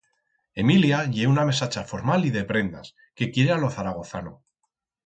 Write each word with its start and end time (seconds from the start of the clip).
Emilia 0.63 1.01
ye 1.17 1.27
una 1.33 1.45
mesacha 1.51 1.85
formal 1.91 2.25
y 2.31 2.35
de 2.39 2.43
prendas, 2.43 2.93
que 3.13 3.31
quiere 3.31 3.51
a 3.57 3.63
lo 3.67 3.71
zaragozano. 3.79 4.39